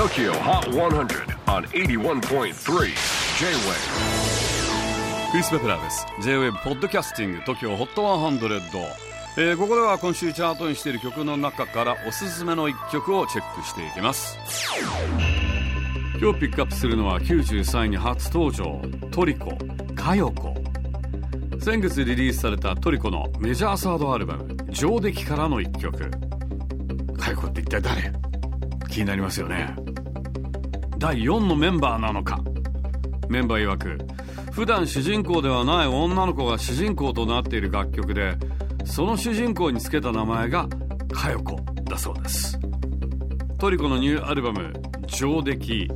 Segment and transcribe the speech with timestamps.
[0.00, 2.54] TOKYO HOT 100 on 81.3 J-WAVE
[5.30, 6.06] クリス・ベプラーです。
[6.22, 8.80] J-WAVE ポッドキャスティング TOKYO HOT 100、
[9.36, 14.38] えー、ここでは今週チャートにしている曲の中からおすすめの一曲をチェックしていきます。
[16.18, 18.80] 今日ピックアップするのは93位に初登場
[19.10, 19.52] トリコ
[19.94, 20.54] 「かよこ」
[21.60, 26.10] 先月リリースされたトリコのメジャーサードアルバム「上出来」からの一曲。
[27.18, 28.10] かよこって一体誰？
[28.90, 29.74] 気になりますよね。
[31.00, 32.38] 第4のメンバーなのか。
[33.30, 33.98] メンバー曰く
[34.52, 38.36] 普段主人公ではない女の子が主人公となっている楽曲で
[38.84, 40.68] その主人公につけた名前が
[41.10, 42.60] かよこだそうです。
[43.58, 44.74] トリコのニューアルバム
[45.08, 45.88] 「上出来」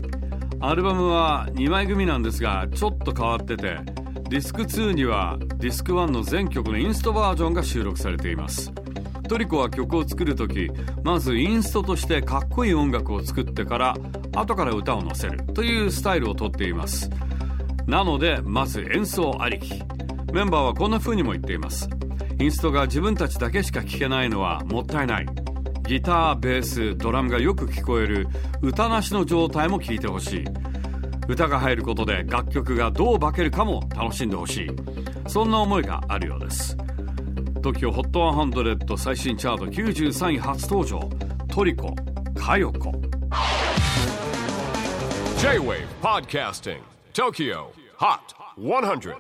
[0.61, 3.77] アルバムは2枚組なんですがちょっと変わってて
[4.31, 8.73] ディスク2にはディスク1の全曲のインストバージョンが収録されています。
[9.35, 10.71] トリコは曲を作る時
[11.03, 13.97] まずインストとしてかっこいい音楽を作ってから
[14.33, 17.11] 後から歌を載せるというスタイルをとっています。
[17.89, 19.59] なのでまず演奏あり。
[19.59, 19.83] き
[20.33, 21.89] メンバーはこんな風にも言っています。
[22.39, 25.27] インストが自分たちだけしか聴けないのはもったいない。
[25.89, 28.29] ギターベースドラムがよく聞こえる
[28.63, 30.45] 歌なしの状態も聴いてほしい。
[31.27, 34.71] 歌が入ることで楽曲がどう化けるかも楽しんでほしい。
[35.27, 36.77] そんな思いがあるようです。
[37.65, 41.01] TOKIOHOT100 最新チャート93位初登場
[41.49, 41.95] トリコ
[42.37, 42.93] 「佳代子」
[45.41, 46.81] J-WAVE PODCASTING
[47.15, 48.19] TOKYO HOT
[48.59, 49.17] 100